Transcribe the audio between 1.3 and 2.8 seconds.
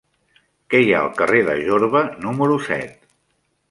de Jorba número